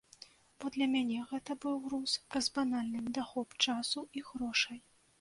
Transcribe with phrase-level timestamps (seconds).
[0.63, 4.87] Бо для мяне гэта быў груз праз банальны недахоп часу і грошай.